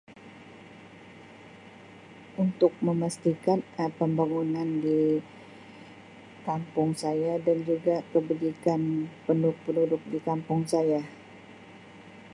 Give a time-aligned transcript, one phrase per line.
[2.43, 5.01] Untuk memastikan Um pembangunan di
[6.45, 8.81] kampung saya dan juga kebajikan
[9.29, 11.01] penduduk-penduduk di kampung saya.